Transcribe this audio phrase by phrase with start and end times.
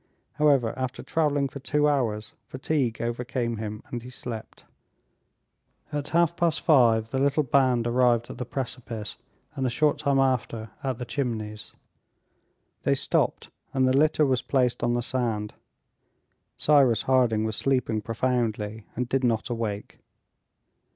[0.33, 4.65] However, after traveling for two hours, fatigue overcame him, and he slept.
[5.93, 9.17] At half past five the little band arrived at the precipice,
[9.55, 11.73] and a short time after at the Chimneys.
[12.81, 15.53] They stopped, and the litter was placed on the sand;
[16.57, 19.99] Cyrus Harding was sleeping profoundly, and did not awake.